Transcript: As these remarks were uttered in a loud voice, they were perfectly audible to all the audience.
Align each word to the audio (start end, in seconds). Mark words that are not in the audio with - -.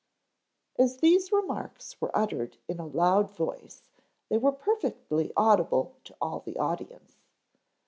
As 0.79 0.97
these 0.97 1.31
remarks 1.31 2.01
were 2.01 2.09
uttered 2.17 2.57
in 2.67 2.79
a 2.79 2.87
loud 2.87 3.29
voice, 3.29 3.83
they 4.29 4.37
were 4.39 4.51
perfectly 4.51 5.31
audible 5.37 5.95
to 6.05 6.15
all 6.19 6.39
the 6.39 6.57
audience. 6.57 7.17